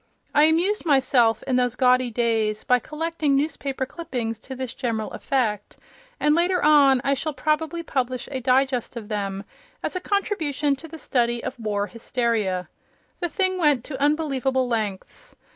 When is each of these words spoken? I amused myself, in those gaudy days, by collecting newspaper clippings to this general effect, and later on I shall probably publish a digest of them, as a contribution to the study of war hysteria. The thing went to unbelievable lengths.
I 0.33 0.45
amused 0.45 0.83
myself, 0.83 1.43
in 1.43 1.57
those 1.57 1.75
gaudy 1.75 2.09
days, 2.09 2.63
by 2.63 2.79
collecting 2.79 3.35
newspaper 3.35 3.85
clippings 3.85 4.39
to 4.39 4.55
this 4.55 4.73
general 4.73 5.11
effect, 5.11 5.77
and 6.19 6.33
later 6.33 6.63
on 6.63 7.01
I 7.03 7.13
shall 7.13 7.35
probably 7.35 7.83
publish 7.83 8.27
a 8.31 8.39
digest 8.39 8.95
of 8.95 9.09
them, 9.09 9.43
as 9.83 9.95
a 9.95 9.99
contribution 10.01 10.75
to 10.77 10.87
the 10.87 10.97
study 10.97 11.43
of 11.43 11.59
war 11.59 11.85
hysteria. 11.85 12.67
The 13.19 13.29
thing 13.29 13.59
went 13.59 13.83
to 13.83 14.01
unbelievable 14.01 14.67
lengths. 14.67 15.35